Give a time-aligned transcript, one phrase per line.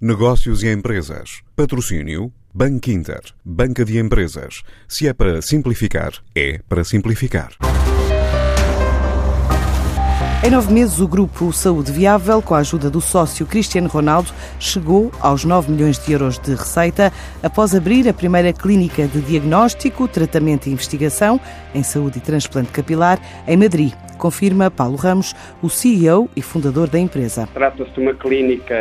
[0.00, 1.42] Negócios e empresas.
[1.56, 3.20] Patrocínio Banco Inter.
[3.44, 4.62] Banca de Empresas.
[4.86, 7.50] Se é para simplificar, é para simplificar.
[10.46, 15.10] Em nove meses, o grupo Saúde Viável, com a ajuda do sócio Cristiano Ronaldo, chegou
[15.18, 17.12] aos 9 milhões de euros de receita
[17.42, 21.40] após abrir a primeira clínica de diagnóstico, tratamento e investigação
[21.74, 26.98] em saúde e transplante capilar em Madrid confirma Paulo Ramos, o CEO e fundador da
[26.98, 27.48] empresa.
[27.54, 28.74] Trata-se de uma clínica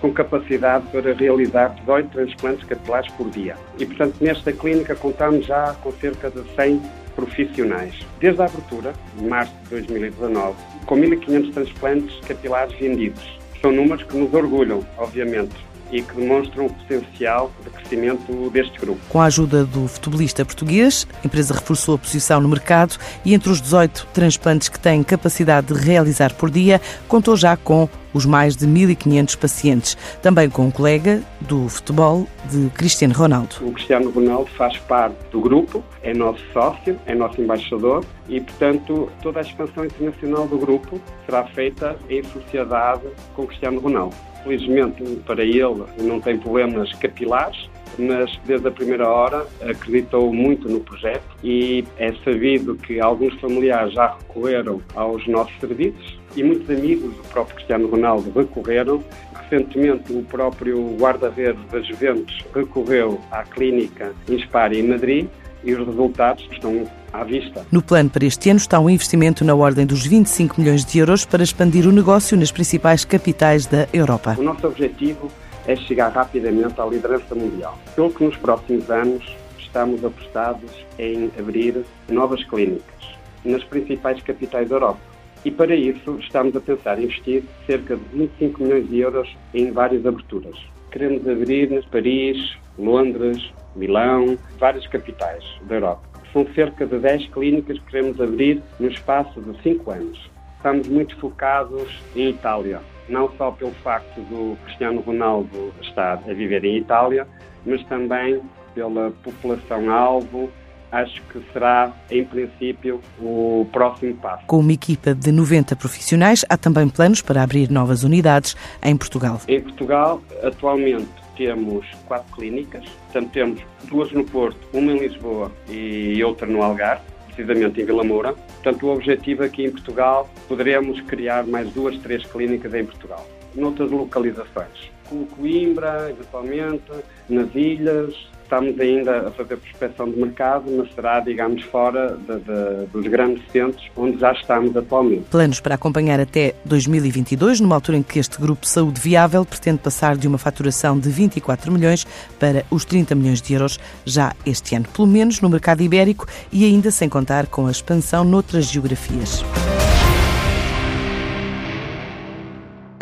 [0.00, 3.54] com capacidade para realizar 18 transplantes capilares por dia.
[3.78, 6.82] E, portanto, nesta clínica contamos já com cerca de 100
[7.14, 7.94] profissionais.
[8.18, 13.38] Desde a abertura, em março de 2019, com 1.500 transplantes capilares vendidos.
[13.60, 15.54] São números que nos orgulham, obviamente
[15.90, 19.00] e que demonstram o potencial de crescimento deste grupo.
[19.08, 23.50] Com a ajuda do futebolista português, a empresa reforçou a posição no mercado e entre
[23.50, 28.56] os 18 transplantes que tem capacidade de realizar por dia, contou já com os mais
[28.56, 29.96] de 1.500 pacientes.
[30.22, 33.56] Também com um colega do futebol de Cristiano Ronaldo.
[33.60, 39.10] O Cristiano Ronaldo faz parte do grupo, é nosso sócio, é nosso embaixador e, portanto,
[39.22, 43.02] toda a expansão internacional do grupo será feita em sociedade
[43.34, 44.16] com o Cristiano Ronaldo.
[44.42, 50.80] Felizmente para ele não tem problemas capilares, mas desde a primeira hora acreditou muito no
[50.80, 57.14] projeto e é sabido que alguns familiares já recorreram aos nossos serviços e muitos amigos
[57.14, 59.02] do próprio Cristiano Ronaldo recorreram.
[59.48, 65.28] Recentemente, o próprio guarda-redes das Juventus recorreu à clínica Inspire em Madrid
[65.64, 67.66] e os resultados estão à vista.
[67.70, 71.24] No plano para este ano está um investimento na ordem dos 25 milhões de euros
[71.24, 74.36] para expandir o negócio nas principais capitais da Europa.
[74.38, 77.76] O nosso objetivo é chegar rapidamente à liderança mundial.
[77.96, 79.24] Pelo que nos próximos anos
[79.58, 82.96] estamos apostados em abrir novas clínicas
[83.44, 85.00] nas principais capitais da Europa.
[85.44, 90.04] E para isso estamos a pensar investir cerca de 25 milhões de euros em várias
[90.04, 90.56] aberturas.
[90.90, 96.02] Queremos abrir Paris, Londres, Milão, várias capitais da Europa.
[96.32, 100.30] São cerca de 10 clínicas que queremos abrir no espaço de 5 anos.
[100.56, 106.64] Estamos muito focados em Itália, não só pelo facto do Cristiano Ronaldo estar a viver
[106.64, 107.26] em Itália,
[107.64, 108.40] mas também
[108.74, 110.50] pela população-alvo,
[110.92, 114.46] acho que será, em princípio, o próximo passo.
[114.46, 119.40] Com uma equipa de 90 profissionais, há também planos para abrir novas unidades em Portugal.
[119.48, 126.22] Em Portugal, atualmente, temos quatro clínicas, portanto temos duas no Porto, uma em Lisboa e
[126.24, 127.02] outra no Algarve,
[127.36, 128.32] precisamente em Vila Moura.
[128.32, 133.24] Portanto, o objetivo aqui em Portugal, poderemos criar mais duas, três clínicas em Portugal,
[133.56, 134.90] noutras localizações.
[135.08, 136.92] Como Coimbra, eventualmente,
[137.28, 138.14] nas ilhas,
[138.46, 143.42] Estamos ainda a fazer prospecção de mercado, mas será, digamos, fora de, de, dos grandes
[143.50, 145.24] centros onde já estamos atualmente.
[145.32, 150.16] Planos para acompanhar até 2022, numa altura em que este grupo Saúde Viável pretende passar
[150.16, 152.06] de uma faturação de 24 milhões
[152.38, 156.64] para os 30 milhões de euros já este ano, pelo menos no mercado ibérico e
[156.64, 159.42] ainda sem contar com a expansão noutras geografias.